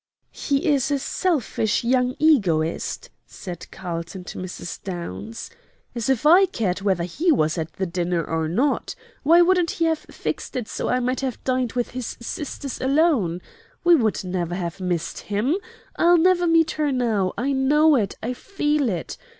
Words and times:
"He 0.33 0.65
is 0.67 0.89
a 0.89 0.97
selfish 0.97 1.83
young 1.83 2.15
egoist," 2.17 3.11
said 3.27 3.69
Carlton 3.69 4.23
to 4.23 4.39
Mrs. 4.39 4.81
Downs. 4.81 5.51
"As 5.93 6.09
if 6.09 6.25
I 6.25 6.47
cared 6.47 6.81
whether 6.81 7.03
he 7.03 7.31
was 7.31 7.55
at 7.55 7.73
the 7.73 7.85
dinner 7.85 8.23
or 8.25 8.47
not! 8.47 8.95
Why 9.21 9.41
couldn't 9.41 9.69
he 9.77 9.85
have 9.85 9.99
fixed 9.99 10.55
it 10.55 10.67
so 10.67 10.87
I 10.89 10.99
might 10.99 11.19
have 11.21 11.43
dined 11.43 11.73
with 11.73 11.91
his 11.91 12.17
sisters 12.19 12.81
alone? 12.81 13.43
We 13.83 13.93
would 13.93 14.23
never 14.23 14.55
have 14.55 14.81
missed 14.81 15.19
him. 15.19 15.57
I'll 15.97 16.17
never 16.17 16.47
meet 16.47 16.71
her 16.71 16.91
now. 16.91 17.33
I 17.37 17.51
know 17.51 17.95
it; 17.95 18.15
I 18.23 18.33
feel 18.33 18.89
it. 18.89 19.19